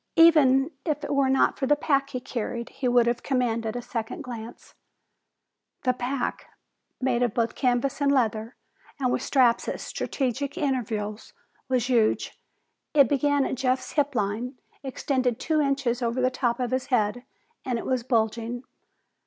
[0.15, 3.83] Even if it were not for the pack he carried, he would have commanded a
[3.83, 4.73] second glance.
[5.83, 6.49] The pack,
[6.99, 8.55] made of both canvas and leather
[8.99, 11.33] and with straps at strategic intervals,
[11.69, 12.35] was huge.
[12.95, 17.23] It began at Jeff's hip line, extended two inches over the top of his head,
[17.63, 18.63] and it was bulging.